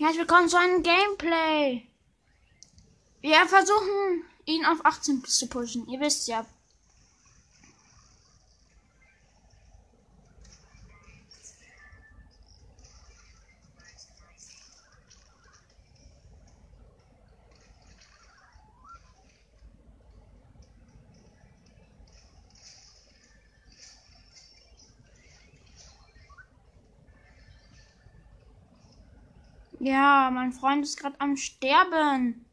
Herzlich 0.00 0.20
willkommen 0.20 0.48
zu 0.48 0.56
einem 0.56 0.82
Gameplay. 0.82 1.82
Wir 3.20 3.46
versuchen, 3.46 4.24
ihn 4.46 4.64
auf 4.64 4.82
18 4.82 5.22
zu 5.26 5.46
pushen. 5.46 5.86
Ihr 5.88 6.00
wisst 6.00 6.26
ja. 6.26 6.46
Ja, 29.80 30.30
mein 30.30 30.52
Freund 30.52 30.84
ist 30.84 30.98
gerade 30.98 31.18
am 31.20 31.36
Sterben. 31.36 32.44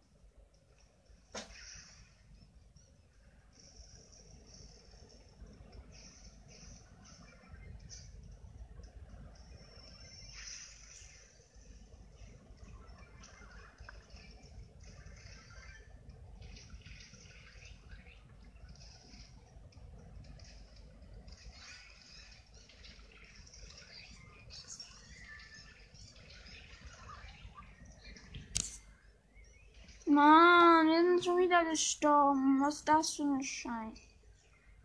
Mann, 30.18 30.88
wir 30.88 31.04
sind 31.04 31.24
schon 31.24 31.38
wieder 31.38 31.64
gestorben. 31.64 32.60
Was 32.60 32.78
ist 32.78 32.90
das 32.90 33.12
für 33.12 33.22
ein 33.22 33.44
Scheiß? 33.44 34.00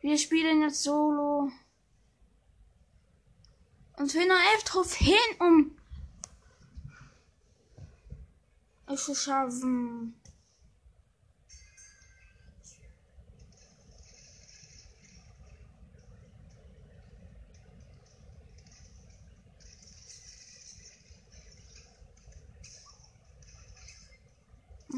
Wir 0.00 0.18
spielen 0.18 0.60
jetzt 0.60 0.82
Solo. 0.82 1.50
Und 3.96 4.12
fehlen 4.12 4.28
noch 4.28 4.52
elf 4.52 4.64
Trophäen, 4.64 5.16
um 5.40 5.74
es 8.86 9.06
zu 9.06 9.14
schaffen. 9.14 10.20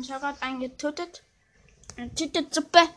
Ich 0.04 0.12
habe 0.12 0.20
gerade 0.20 0.42
einen 0.42 0.60
getötet. 0.60 1.24
Eine 1.96 2.14
Tütensuppe. 2.14 2.78
Hä, 2.78 2.90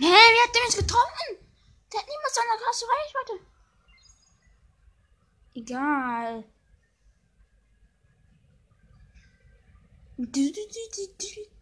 wie 0.00 0.42
hat 0.42 0.54
der 0.56 0.62
mich 0.66 0.76
getroffen? 0.76 1.38
Der 1.92 2.00
hat 2.00 2.08
niemals 2.08 2.34
so 2.34 2.40
eine 2.40 2.60
krasse 2.60 2.84
Reichweite. 2.84 3.46
Egal. 5.54 6.44
Du, 10.16 10.26
du, 10.26 10.52
du, 10.52 10.82
du, 10.96 11.06
du. 11.16 11.52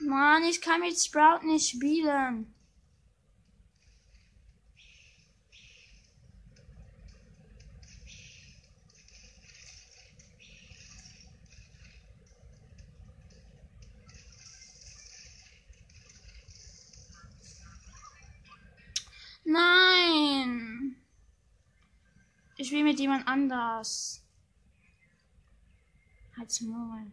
Mann, 0.00 0.44
ich 0.44 0.60
kann 0.60 0.80
mit 0.80 0.98
Sprout 0.98 1.46
nicht 1.46 1.70
spielen. 1.70 2.54
Nein. 19.44 20.96
Ich 22.56 22.68
spiele 22.68 22.84
mit 22.84 23.00
jemand 23.00 23.26
anders. 23.26 24.24
Halt's 26.36 26.60
Maul. 26.60 27.10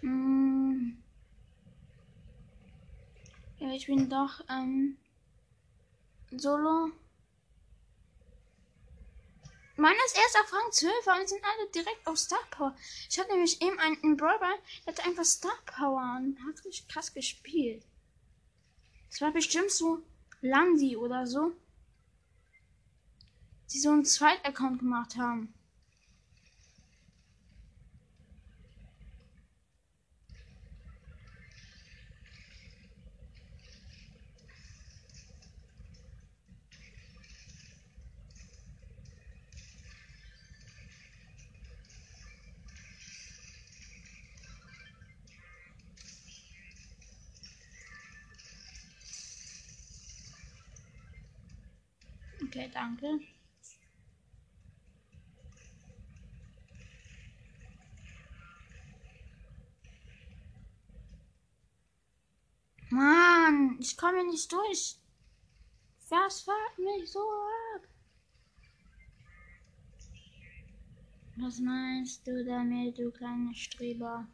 Hm. 0.00 1.02
Ja, 3.58 3.72
ich 3.72 3.86
bin 3.86 4.08
doch 4.08 4.40
ähm, 4.48 4.96
Solo. 6.30 6.92
Meiner 9.76 10.04
ist 10.06 10.16
erst 10.16 10.36
auf 10.40 10.52
Rang 10.52 10.72
12, 10.72 10.92
aber 11.06 11.26
sind 11.26 11.44
alle 11.44 11.70
direkt 11.70 12.06
auf 12.06 12.18
Star 12.18 12.38
Power. 12.50 12.74
Ich 13.08 13.18
hatte 13.18 13.30
nämlich 13.32 13.62
eben 13.62 13.78
einen, 13.78 13.96
einen 14.02 14.16
Brawler, 14.16 14.58
der 14.84 14.92
hatte 14.92 15.04
einfach 15.04 15.24
Star 15.24 15.56
Power 15.66 16.18
und 16.18 16.36
hat 16.46 16.64
richtig 16.64 16.88
krass 16.88 17.14
gespielt. 17.14 17.84
Das 19.08 19.20
war 19.20 19.30
bestimmt 19.30 19.70
so 19.70 20.02
Landi 20.40 20.96
oder 20.96 21.26
so. 21.26 21.52
Die 23.72 23.78
so 23.78 23.90
einen 23.90 24.04
Zweit-Account 24.04 24.80
gemacht 24.80 25.16
haben. 25.16 25.54
Okay, 52.58 52.70
danke. 52.74 53.20
Mann, 62.90 63.76
ich 63.78 63.96
komme 63.96 64.24
nicht 64.24 64.50
durch. 64.50 64.98
Was 66.08 66.40
fährt 66.40 66.78
mich 66.78 67.12
so 67.12 67.20
ab? 67.20 67.86
Was 71.36 71.60
meinst 71.60 72.26
du 72.26 72.44
damit, 72.44 72.98
du 72.98 73.12
kleiner 73.12 73.54
Streber? 73.54 74.26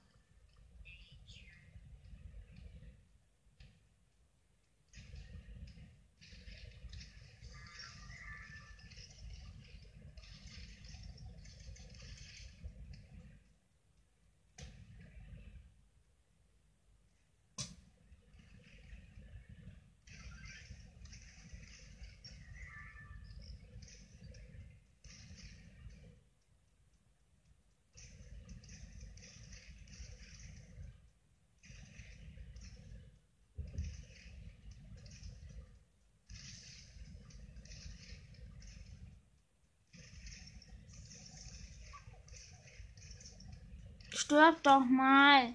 Stirb 44.34 44.64
doch 44.64 44.84
mal. 44.84 45.54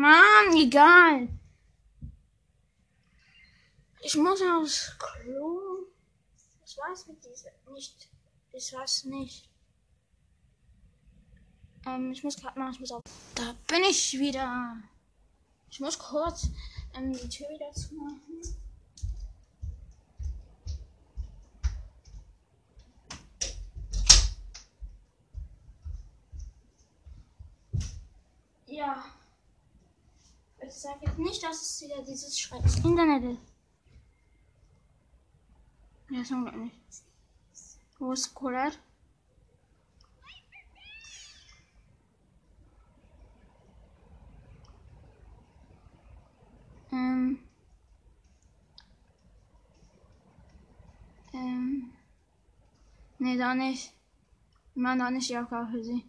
Mann, 0.00 0.56
egal. 0.56 1.28
Ich 4.02 4.16
muss 4.16 4.40
aufs 4.40 4.96
Klo. 4.98 5.86
Das 6.62 6.78
war's 6.78 7.06
mit 7.06 7.22
dieser. 7.22 7.50
Nicht. 7.70 8.08
Das 8.50 8.72
war's 8.72 9.04
nicht. 9.04 9.46
Ähm, 11.86 12.12
ich 12.12 12.24
muss 12.24 12.36
gerade 12.36 12.58
mal, 12.58 12.72
ich 12.72 12.80
muss 12.80 12.92
auf. 12.92 13.02
Da 13.34 13.54
bin 13.66 13.82
ich 13.90 14.18
wieder. 14.18 14.76
Ich 15.70 15.80
muss 15.80 15.98
kurz 15.98 16.48
ähm, 16.94 17.12
die 17.12 17.28
Tür 17.28 17.48
wieder 17.50 17.70
zumachen. 17.72 18.20
Ja. 28.66 29.04
Ich 30.70 30.76
sage 30.76 31.00
jetzt 31.04 31.18
nicht, 31.18 31.42
dass 31.42 31.60
es 31.60 31.82
wieder 31.82 32.00
dieses 32.04 32.38
scheiß 32.38 32.76
Internet 32.76 33.24
ist. 33.24 33.40
Ja, 36.10 36.20
ist 36.20 36.30
unglaublich. 36.30 36.72
Wo 37.98 38.12
ist 38.12 38.32
Colette? 38.32 38.78
Ähm. 46.92 47.40
Ähm. 51.32 51.92
Nee, 53.18 53.36
da 53.36 53.56
nicht. 53.56 53.92
Ich 54.76 54.82
meine, 54.82 55.02
da 55.02 55.10
nicht 55.10 55.28
die 55.30 55.36
Aufgabe 55.36 55.72
für 55.72 55.82
sie. 55.82 56.04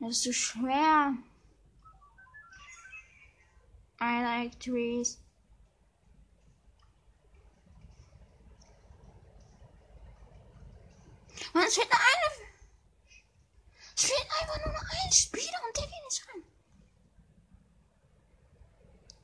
Das 0.00 0.10
ist 0.10 0.22
zu 0.22 0.32
schwer. 0.32 1.14
I 4.00 4.22
like 4.22 4.58
trees. 4.58 5.18
Und 11.52 11.62
es 11.62 11.74
fehlt 11.74 11.88
nur 11.90 11.98
eine. 11.98 12.46
Es 13.96 14.04
fehlt 14.04 14.28
einfach 14.40 14.64
nur 14.64 14.74
noch 14.74 14.82
ein 14.82 15.12
Spieler 15.12 15.60
und 15.66 15.76
der 15.76 15.84
geht 15.84 16.04
nicht 16.04 16.28
rein. 16.28 16.42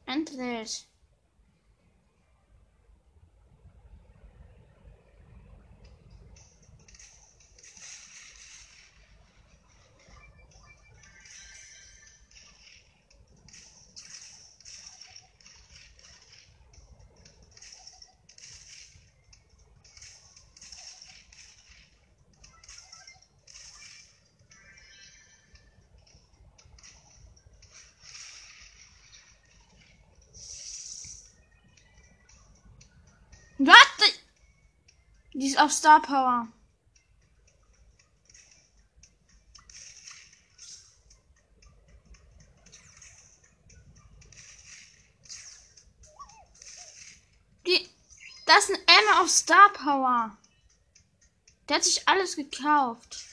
Endlich. 0.07 0.87
Warte! 0.87 0.92
Die 35.43 35.49
ist 35.49 35.59
auf 35.59 35.73
Star 35.73 36.01
Power. 36.01 36.47
Die, 47.67 47.89
das 48.47 48.69
ist 48.69 48.71
ein 48.71 48.83
Emma 48.87 49.21
auf 49.21 49.31
Star 49.31 49.73
Power. 49.73 50.37
Der 51.69 51.79
hat 51.79 51.83
sich 51.83 52.09
alles 52.09 52.37
gekauft. 52.37 53.32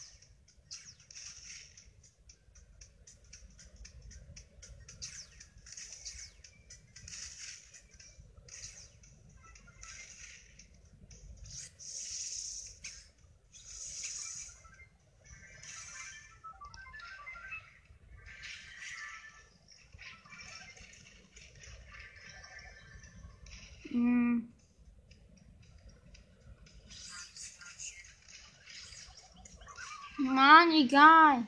Egal. 30.80 31.46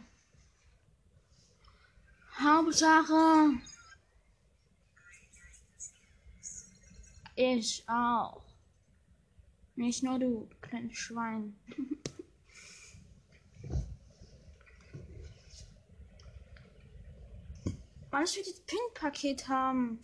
Hauptsache. 2.39 3.51
Ich 7.35 7.83
auch. 7.87 8.43
Nicht 9.75 10.03
nur 10.03 10.19
du, 10.19 10.49
kleines 10.61 10.97
Schwein. 10.97 11.55
Was 18.11 18.35
wir 18.35 18.43
das 18.43 18.59
Pink-Paket 18.61 19.47
haben. 19.47 20.01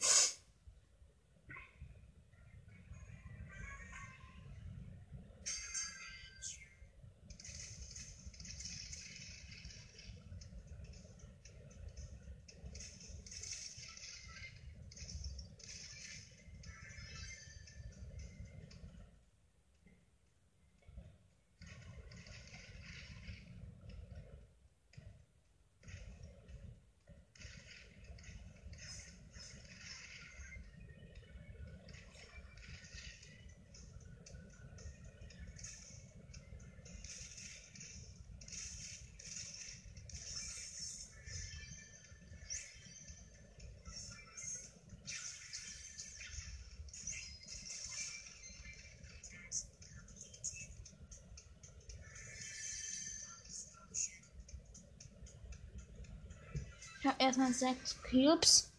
Habe 57.08 57.24
erstmal 57.24 57.54
sechs 57.54 57.96
Cubes. 58.04 58.70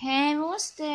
Hä, 0.00 0.36
wo 0.38 0.54
ist 0.54 0.78
der? 0.78 0.87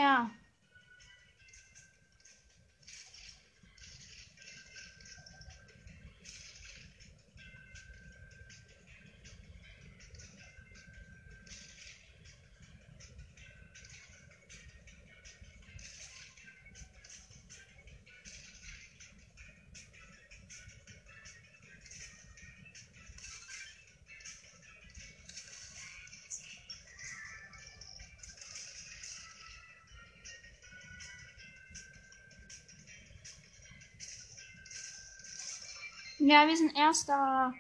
Ja, 36.26 36.48
wir 36.48 36.56
sind 36.56 36.74
Erster. 36.74 37.54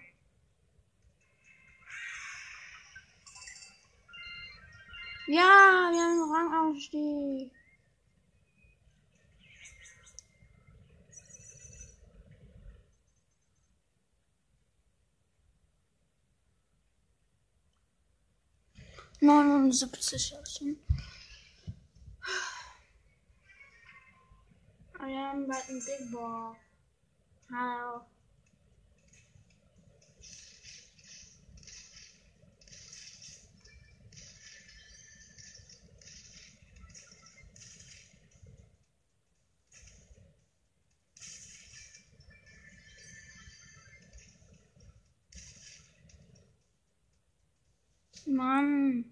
Ja, 5.27 5.91
wir 5.91 6.01
haben 6.01 6.21
einen 6.21 6.31
Rangaufstieg. 6.31 7.51
Neunundsiebzig 19.19 20.33
schon. 20.47 20.79
Wir 25.05 25.19
haben 25.19 25.47
bald 25.49 25.67
Big 25.67 26.11
Ball. 26.13 26.55
Hallo. 27.51 28.12
Mann. 48.33 49.05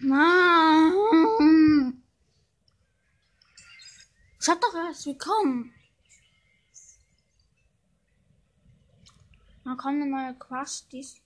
Mann. 0.00 0.92
Hab 4.48 4.60
doch 4.60 4.74
erst 4.74 5.06
willkommen. 5.06 5.72
Kommt 9.80 10.02
eine 10.02 10.10
neue 10.10 10.34
Quest, 10.34 10.92
dies. 10.92 11.22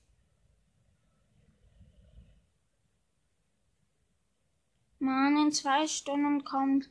Mann, 5.01 5.37
in 5.37 5.51
zwei 5.51 5.89
Stunden 5.89 6.45
kommt 6.45 6.89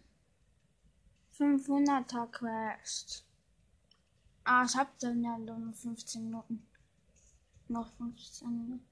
500er 1.38 2.28
Quest. 2.28 3.26
Ah, 4.44 4.66
ich 4.66 4.76
hab 4.76 5.00
dann 5.00 5.24
ja 5.24 5.38
nur 5.38 5.72
15 5.72 6.26
Minuten. 6.26 6.68
Noch 7.70 7.94
15 7.94 8.50
Minuten. 8.50 8.86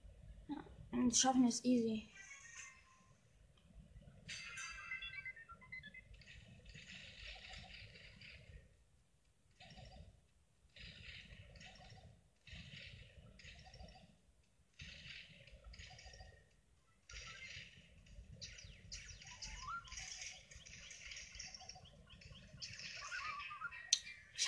Ja, 0.47 0.55
und 0.93 1.15
schaffen 1.15 1.45
ist 1.45 1.65
easy. 1.65 2.07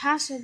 Ich 0.04 0.10
hasse 0.10 0.44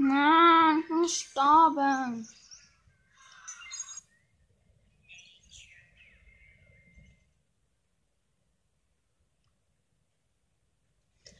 bin 0.00 1.02
gestorben. 1.02 2.28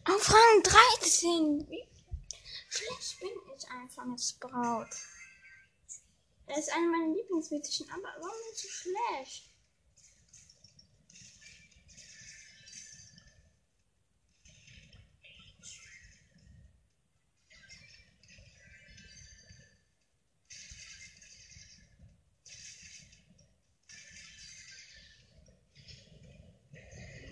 Auf 0.05 0.33
Rang 0.33 0.63
13. 0.63 1.69
Wie 1.69 1.89
schlecht 2.69 3.21
bin 3.21 3.31
ich 3.57 3.71
einfach 3.71 4.07
als 4.07 4.33
Braut. 4.35 4.89
Er 6.47 6.59
ist 6.59 6.73
einer 6.73 6.89
meiner 6.89 7.15
Lieblingsmädchen, 7.15 7.89
aber 7.91 8.09
warum 8.19 8.53
ist 8.53 8.63
so 8.63 8.69
schlecht? 8.69 9.50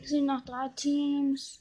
Es 0.09 0.13
sind 0.13 0.25
noch 0.25 0.41
drei 0.41 0.71
Teams. 0.71 1.61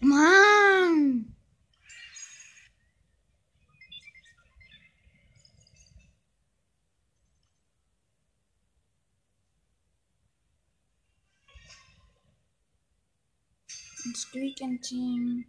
Mann! 0.00 1.35
Greek 14.24 14.60
and 14.60 14.82
team. 14.82 15.44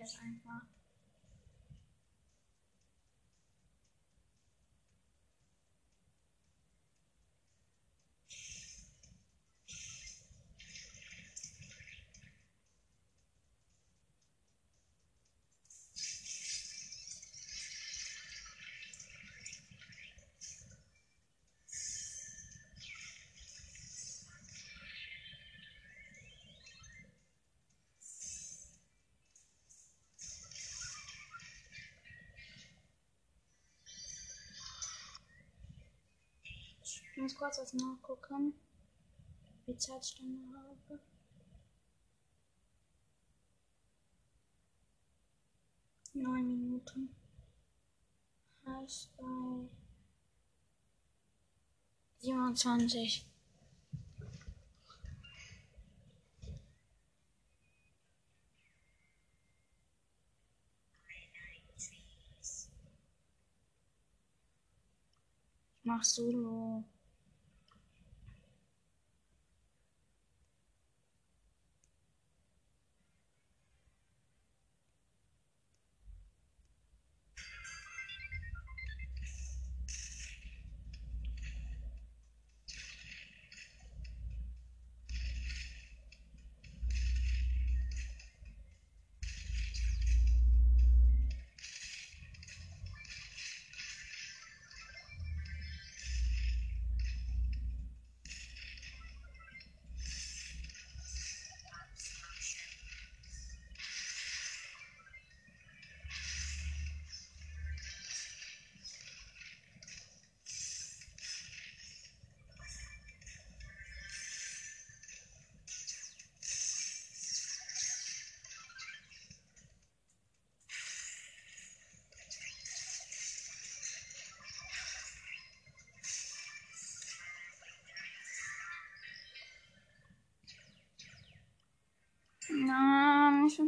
Ich 0.04 0.18
kenne 0.18 0.32
jetzt 0.32 0.46
einfach. 0.46 0.83
Ich 37.16 37.22
muss 37.22 37.36
kurz 37.36 37.58
was 37.58 37.72
nachgucken, 37.74 38.54
wie 39.66 39.76
Zeitstunde 39.76 40.42
habe. 40.52 41.00
Neun 46.12 46.48
Minuten. 46.48 47.14
Heißt 48.66 49.16
bei 49.16 49.68
27. 52.18 53.24
Ich 65.78 65.84
mach 65.84 66.02
Solo. 66.02 66.82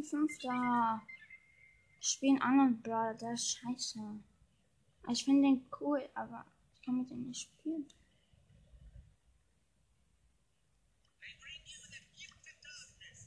Fünfter. 0.07 1.03
Ich 2.01 2.09
spiele 2.09 2.41
einen 2.41 2.43
anderen 2.43 2.83
Brawler, 2.83 3.15
der 3.15 3.33
ist 3.33 3.59
scheiße. 3.59 4.01
Ich 5.09 5.25
finde 5.25 5.49
den 5.49 5.67
cool, 5.81 6.09
aber 6.15 6.45
ich 6.75 6.83
kann 6.83 6.99
mit 6.99 7.11
dem 7.11 7.27
nicht 7.27 7.43
spielen. 7.43 7.87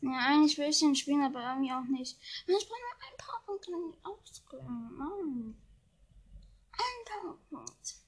Ja, 0.02 0.12
eigentlich 0.12 0.58
will 0.58 0.70
ich 0.70 0.80
den 0.80 0.96
spielen, 0.96 1.24
aber 1.24 1.42
irgendwie 1.42 1.74
auch 1.74 1.84
nicht. 1.84 2.18
Ich 2.48 2.68
brauche 2.68 2.80
nur 2.80 2.96
ein 3.02 3.18
Powerpunkt, 3.18 3.68
dann 3.68 3.92
die 3.92 4.06
ausklingen. 4.06 4.98
Mann. 4.98 5.56
Ein 6.72 7.06
Powerpunkt. 7.06 7.50
Gönn 7.50 7.99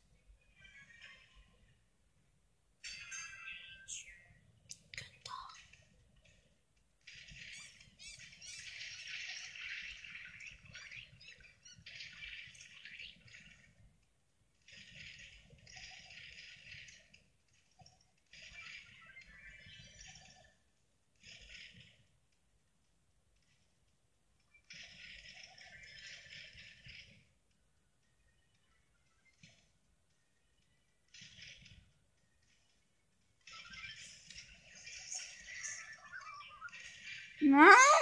Nein! 37.52 38.01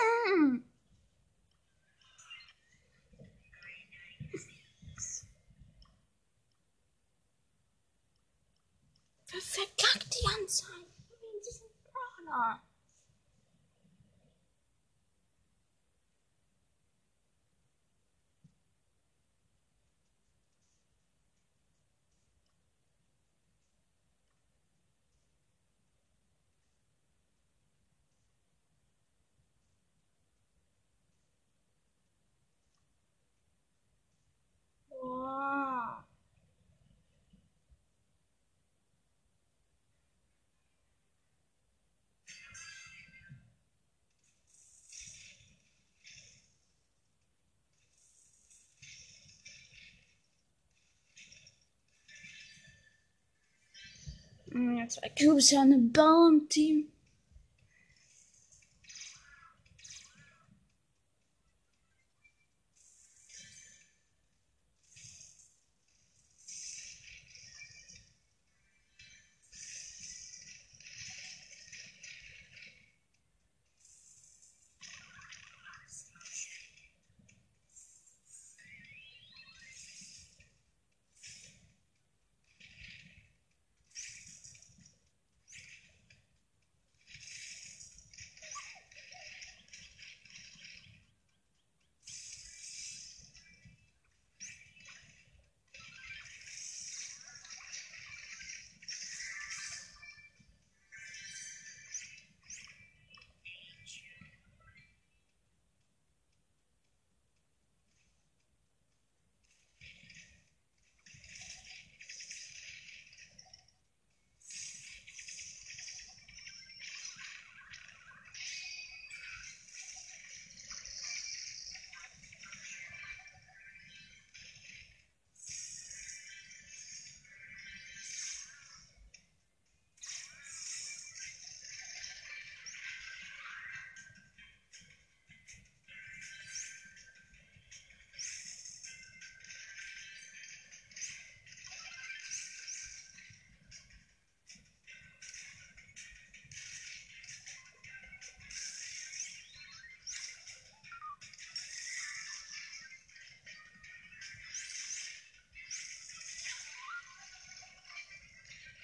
Hm, 54.90 55.02
Ja, 55.04 55.10
zwei 55.10 55.10
Cubes, 55.10 55.52
ja, 55.52 55.62
eine 55.62 55.78
Bau 55.78 56.28
im 56.30 56.48
Team. 56.50 56.88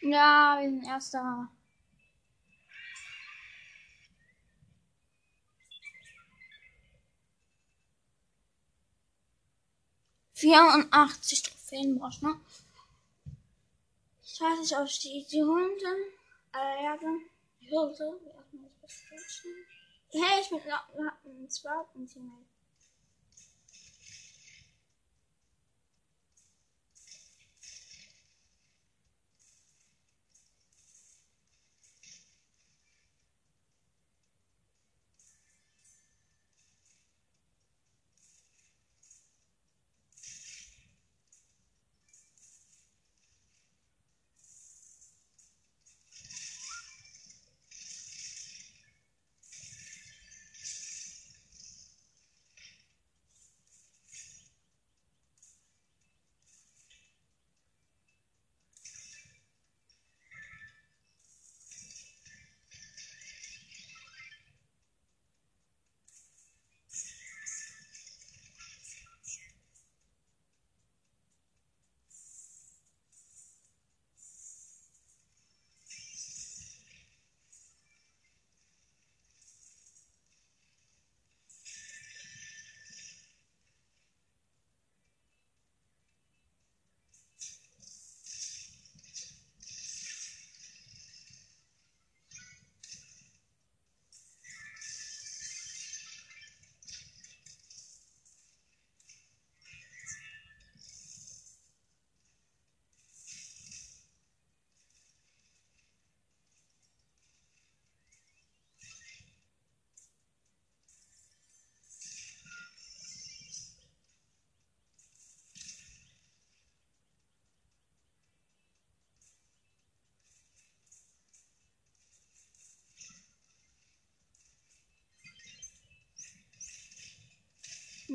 Ja, 0.08 0.60
wir 0.62 0.70
sind 0.70 0.84
Erster. 0.86 1.50
Vierundachtzig 10.36 11.42
Trophäen 11.42 11.98
brauchst 11.98 12.22
du, 12.22 12.28
ne? 12.28 12.40
Ich 14.24 14.40
weiß 14.40 14.60
nicht, 14.60 14.78
ob 14.78 14.86
ich 14.86 15.00
die, 15.00 15.26
die 15.26 15.42
Hunde, 15.42 15.86
äh, 16.54 16.84
ja, 16.84 16.96
dann, 16.98 17.22
Hürde, 17.62 18.20
Hey, 20.12 20.42
ich 20.42 20.50
bin 20.50 20.60
noch, 20.70 21.14
ein 21.26 21.50
zweiten 21.50 22.06
Teammate. 22.06 22.55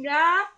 Ja. 0.02 0.48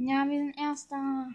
Ja, 0.00 0.24
wir 0.28 0.38
sind 0.38 0.56
Erster. 0.56 1.28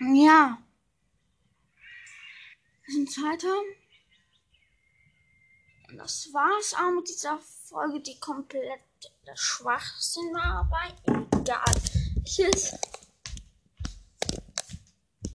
Ja. 0.00 0.58
Wir 2.84 2.94
sind 2.94 3.08
weiter. 3.22 3.54
Und 5.88 5.98
das 5.98 6.28
war's 6.32 6.74
auch 6.74 6.90
mit 6.92 7.08
dieser 7.08 7.38
Folge, 7.38 8.00
die 8.00 8.18
komplett 8.18 8.80
der 9.26 9.36
Schwachsinn 9.36 10.34
war, 10.34 10.66
aber 10.66 11.40
egal. 11.40 11.64
Tschüss. 12.24 12.74